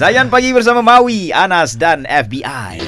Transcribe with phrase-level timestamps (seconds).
[0.00, 2.80] Zayan pagi bersama Maui, Anas dan FBI.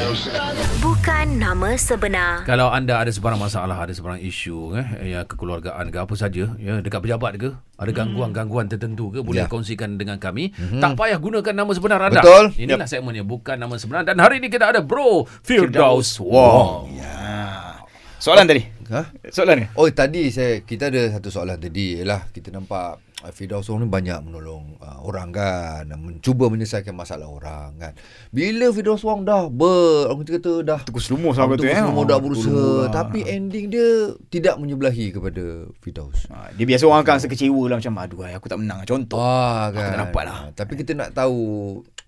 [0.80, 2.48] Bukan nama sebenar.
[2.48, 6.80] Kalau anda ada sebarang masalah, ada sebarang isu eh, ya, kekeluargaan ke apa saja, ya,
[6.80, 9.52] dekat pejabat ke, ada gangguan-gangguan tertentu ke, boleh Ya.
[9.52, 10.56] kongsikan dengan kami.
[10.56, 12.24] Tak payah gunakan nama sebenar anda.
[12.24, 12.56] Betul.
[12.56, 14.08] Inilah segmennya, bukan nama sebenar.
[14.08, 16.96] Dan hari ini kita ada Bro Firdaus Wong.
[18.16, 18.64] Soalan tadi.
[18.88, 19.12] Ha?
[19.28, 19.66] Soalan ni.
[19.76, 24.18] Oh tadi saya kita ada satu soalan tadi ialah kita nampak Firdaus Wong ni banyak
[24.20, 27.92] menolong uh, orang kan dan mencuba menyelesaikan masalah orang kan.
[28.28, 31.78] Bila Firdaus Wong dah ber orang kita kata dah Tukar selumo sama tu Betul, eh.
[31.78, 33.88] semua dah Oh, berusaha tapi ending dia
[34.26, 35.44] tidak menyebelahi kepada
[35.76, 36.26] Firdaus.
[36.26, 39.18] Ha, dia biasa orang akan rasa kecewa lah macam aduh aku tak menang contoh.
[39.18, 39.86] Ah Aku kan.
[39.88, 40.38] tak dapat lah.
[40.40, 41.38] Ah, Tapi kita nak tahu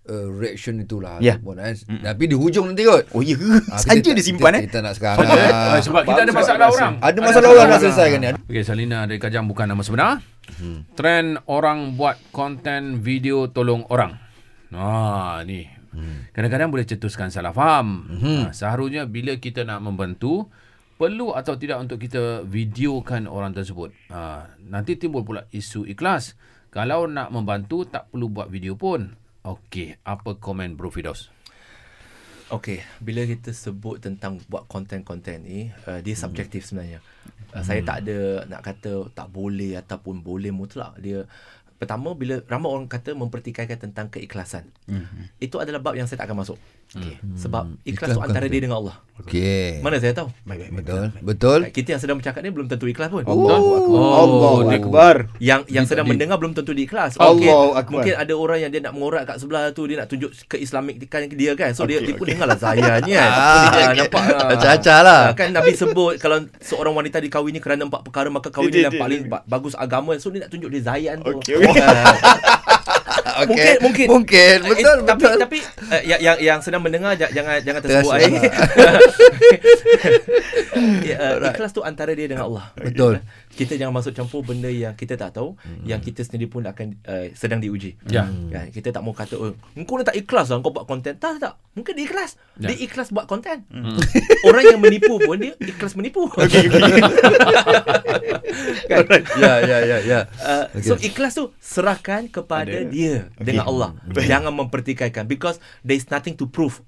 [0.05, 1.37] uh, reaction itulah Ya.
[1.37, 1.75] ataupun, kan.
[2.03, 3.05] Tapi di hujung nanti kot.
[3.11, 3.49] Oh ya ke?
[3.69, 4.63] Ah, Saja kita- dia simpan kita, eh.
[4.65, 5.27] Kita nak sekarang.
[5.29, 6.93] Ah, sebab kita ada masalah orang.
[6.99, 8.29] Ada masalah orang nak selesaikan ni.
[8.45, 10.19] Okey, Salina dari Kajang bukan nama sebenar.
[10.61, 10.85] Hmm.
[10.95, 14.17] Trend orang buat konten video tolong orang.
[14.75, 15.65] Ah, ni.
[15.95, 16.27] Hmm.
[16.35, 18.11] Kadang-kadang boleh cetuskan salah faham.
[18.11, 18.43] Hmm.
[18.49, 20.51] Ha, seharusnya bila kita nak membantu,
[20.99, 23.95] perlu atau tidak untuk kita videokan orang tersebut.
[24.11, 26.35] Ha, nanti timbul pula isu ikhlas.
[26.75, 29.15] Kalau nak membantu, tak perlu buat video pun.
[29.47, 31.31] Okey, apa komen Bro Fidos?
[32.53, 37.01] Okey, bila kita sebut tentang buat konten-konten ni, uh, dia subjektif sebenarnya.
[37.57, 40.93] Uh, Saya tak ada nak kata tak boleh ataupun boleh mutlak.
[41.01, 41.25] Dia
[41.81, 44.69] pertama bila ramai orang kata mempertikaikan tentang keikhlasan.
[44.89, 45.41] Mm-hmm.
[45.41, 46.59] Itu adalah bab yang saya tak akan masuk.
[46.95, 47.19] Okay.
[47.37, 48.97] Sebab ikhlas Ikhlas tu antara dia dengan Allah.
[49.17, 49.79] Okey.
[49.79, 50.27] Mana saya tahu?
[50.73, 51.11] Betul.
[51.21, 51.61] Betul.
[51.69, 53.23] Kita yang sedang bercakap ni belum tentu ikhlas pun.
[53.23, 55.17] Allah Oh, Allah Akbar.
[55.39, 57.15] yang yang sedang di- mendengar belum tentu dia ikhlas.
[57.17, 57.93] Allahu Mungkin Akbar.
[57.93, 60.99] mungkin ada orang yang dia nak mengorak kat sebelah tu dia nak tunjuk ke Islamikan
[61.29, 61.71] dia kan.
[61.73, 63.31] So dia Okey, dia pun dengarlah Zayan ni kan.
[63.35, 64.51] Ah, Ah, nampak ah.
[64.53, 65.23] Acah-acah lah.
[65.25, 68.95] Ah, Kan Nabi sebut kalau seorang wanita dikahwini kerana empat perkara maka kahwin Dia- yang
[68.95, 70.15] dia- paling bagus agama.
[70.17, 71.35] So dia nak tunjuk dia Zayan tu.
[71.35, 71.59] Okey,
[73.43, 73.51] Okey.
[73.51, 74.57] mungkin mungkin Mungkin.
[74.63, 74.99] Eh, Betul.
[75.05, 75.39] tapi betul.
[75.43, 75.59] tapi
[75.91, 78.23] uh, yang yang yang sedang mendengar jangan jangan tersebut Terasa.
[78.25, 78.51] air.
[81.05, 82.71] ya, uh, ikhlas tu antara dia dengan Allah.
[82.79, 83.21] Betul.
[83.55, 85.87] Kita jangan masuk campur benda yang kita tak tahu, hmm.
[85.87, 87.95] yang kita sendiri pun akan uh, sedang diuji.
[88.11, 88.27] Ya.
[88.27, 88.75] Kan?
[88.75, 91.15] Kita tak mau kata, oh, engkau ni tak ikhlas lah, kau buat konten.
[91.15, 91.55] Tak, tak.
[91.79, 92.35] Mungkin dia ikhlas.
[92.59, 92.75] Ya.
[92.75, 93.63] Dia ikhlas buat konten.
[93.71, 93.95] Hmm.
[94.43, 96.27] Orang yang menipu pun, dia ikhlas menipu.
[96.35, 96.67] Okay,
[98.87, 99.05] kan?
[99.37, 100.21] Ya, ya, ya, ya.
[100.37, 100.87] Uh, okay.
[100.87, 102.89] So ikhlas tu serahkan kepada Ada.
[102.89, 103.45] dia Okey.
[103.45, 103.91] dengan Allah.
[104.11, 106.81] Jangan mempertikaikan because there is nothing to prove.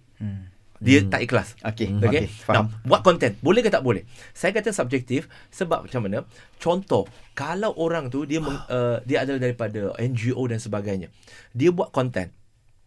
[0.77, 1.57] Dia tak ikhlas.
[1.65, 2.05] Okey, Okay.
[2.05, 2.69] okey, faham.
[2.69, 3.33] Now, buat konten.
[3.41, 4.05] Boleh ke tak boleh?
[4.37, 6.29] Saya kata subjektif sebab macam mana?
[6.61, 11.09] Contoh, kalau orang tu dia meng, uh, dia adalah daripada NGO dan sebagainya.
[11.57, 12.29] Dia buat konten.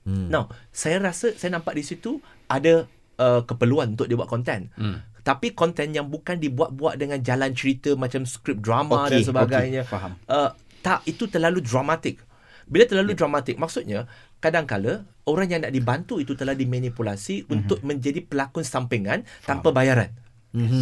[0.06, 0.29] Hmm.
[0.29, 2.85] Now, saya rasa saya nampak di situ ada
[3.18, 4.69] uh, keperluan untuk dia buat konten.
[4.78, 5.01] Hmm.
[5.29, 9.81] Tapi konten yang bukan dibuat-buat dengan jalan cerita macam skrip drama Okey, dan sebagainya.
[9.85, 10.17] okey, faham.
[10.25, 10.50] Uh,
[10.81, 12.17] tak, itu terlalu dramatik.
[12.66, 14.09] Bila terlalu dramatik, maksudnya
[14.41, 17.53] kadang-kala orang yang nak dibantu itu telah dimanipulasi mm-hmm.
[17.53, 20.09] untuk menjadi pelakon sampingan tanpa bayaran.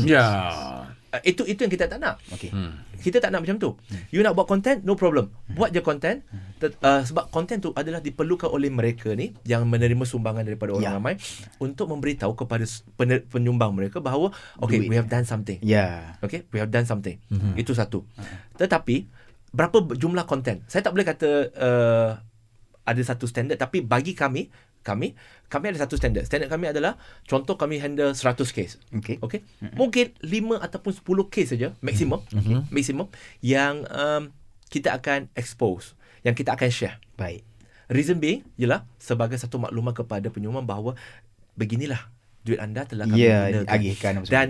[0.07, 0.23] Ya.
[1.17, 2.21] Uh, itu itu yang kita tak nak.
[2.29, 2.49] Okey.
[2.49, 2.77] Hmm.
[2.97, 3.69] Kita tak nak macam tu.
[4.09, 5.29] You nak buat konten, no problem.
[5.49, 6.21] Buat je konten.
[6.55, 10.83] Tet- Uh, sebab konten tu adalah diperlukan oleh mereka ni yang menerima sumbangan daripada orang
[10.83, 10.93] Ya.
[10.93, 11.13] ramai
[11.57, 14.89] untuk memberitahu kepada pener- penyumbang mereka bahawa okay, Duit.
[14.89, 15.57] we have done something.
[15.59, 16.17] Ya.
[16.19, 17.21] Okay, we have done something.
[17.27, 17.53] Mm-hmm.
[17.55, 18.01] Itu satu.
[18.55, 19.05] Tetapi
[19.49, 20.65] berapa jumlah konten?
[20.65, 22.09] Saya tak boleh kata uh,
[22.87, 24.47] ada satu standard tapi bagi kami
[24.87, 25.19] kami
[25.51, 26.23] kami ada satu standard.
[26.23, 26.95] Standard kami adalah
[27.27, 28.79] contoh kami handle 100 case.
[28.95, 29.19] Okey.
[29.19, 29.43] Okay.
[29.43, 29.75] Mm-hmm.
[29.75, 32.23] Mungkin 5 ataupun 10 case saja maksimum.
[32.31, 32.71] Mm-hmm.
[32.71, 33.07] Maksimum
[33.43, 34.31] yang um,
[34.71, 37.03] kita akan expose, yang kita akan share.
[37.19, 37.43] Baik.
[37.91, 40.95] Reason being ialah sebagai satu makluman kepada penyumbang bahawa
[41.55, 42.11] beginilah
[42.43, 43.67] duit anda telah kami Ya, gunakan.
[43.67, 44.47] agihkan Dan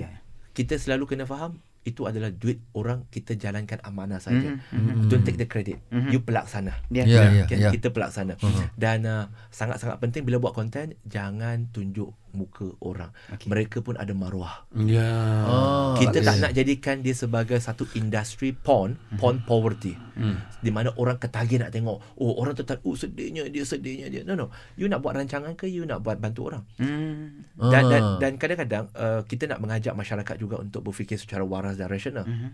[0.54, 4.52] kita selalu kena faham itu adalah duit orang kita jalankan amanah saja.
[4.52, 5.08] Mhm, Mm-hmm.
[5.08, 5.80] Don't take the credit.
[5.88, 5.96] Mhm.
[5.96, 6.12] Mm-hmm.
[6.12, 6.74] You pelaksana.
[6.90, 7.58] Ya, ya, Okay?
[7.58, 7.72] ya.
[7.72, 8.36] Kita pelaksana.
[8.36, 8.76] Mhm.
[8.76, 13.10] Dan uh, sangat-sangat penting bila buat konten jangan tunjuk muka orang.
[13.34, 13.50] Okey.
[13.50, 14.70] Mereka pun ada maruah.
[14.78, 15.10] Ya.
[15.44, 16.44] Oh, Kita tak okey.
[16.46, 19.98] nak jadikan dia sebagai satu industri porn, porn poverty.
[20.14, 20.38] Hmm.
[20.62, 24.22] Di mana orang ketagih nak tengok, oh orang tu tak, oh sedihnya dia, sedihnya dia.
[24.22, 24.54] No, no.
[24.74, 26.64] You nak buat rancangan ke you nak buat bantu orang?
[26.78, 27.50] Hmm.
[27.58, 28.18] Dan, dan, Ah.
[28.18, 32.24] dan kadang-kadang uh, kita nak mengajak masyarakat juga untuk berfikir secara waras dan rasional.
[32.24, 32.54] Mhm.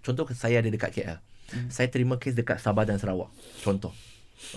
[0.00, 1.18] Contoh saya ada dekat KL.
[1.68, 3.28] Saya terima kes dekat Sabah dan Sarawak.
[3.58, 3.92] Contoh.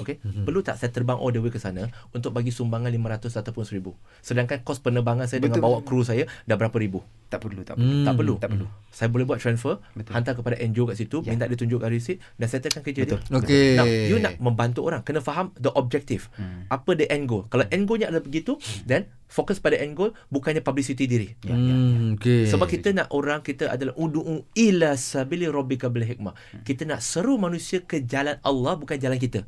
[0.02, 0.22] Okey.
[0.46, 3.94] Perlu tak saya terbang all the way ke sana untuk bagi sumbangan 500 ataupun 1000.
[4.22, 5.68] Sedangkan kos penerbangan saya dengan Betul.
[5.68, 7.02] bawa kru saya dah berapa ribu.
[7.32, 7.88] Tak perlu, tak perlu.
[7.88, 8.04] Hmm.
[8.04, 8.34] Tak perlu.
[8.44, 8.68] Tak perlu.
[8.92, 10.12] Saya boleh buat transfer, Betul.
[10.12, 11.32] hantar kepada NGO kat situ, Ya.
[11.32, 13.24] minta dia tunjukkan receipt dan settlekan kerja Betul.
[13.24, 13.38] dia.
[13.40, 13.70] Okey.
[13.80, 16.28] Now, you nak membantu orang, kena faham the objective.
[16.36, 16.68] Hmm.
[16.68, 17.48] Apa the end goal.
[17.48, 21.32] Kalau end goalnya adalah begitu, then fokus pada end goal bukannya publicity diri.
[21.48, 21.72] Ya, ya, ya.
[21.72, 22.52] Hmm, okey.
[22.52, 26.36] Sebab kita nak orang kita adalah udu'u ila sabili rabbika bil hikmah.
[26.36, 26.68] Hmm.
[26.68, 29.48] Kita nak seru manusia ke jalan Allah bukan jalan kita.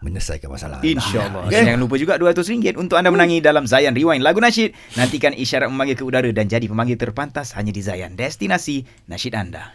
[0.03, 0.83] menyelesaikan masalah.
[0.83, 1.49] InsyaAllah.
[1.49, 1.63] Okey.
[1.63, 4.75] Jangan lupa juga RM200 untuk anda menangi dalam Zayan Rewind lagu nasyid.
[4.99, 8.19] Nantikan isyarat memanggil ke udara dan jadi pemanggil terpantas hanya di Zayan.
[8.19, 9.71] Destinasi nasyid anda.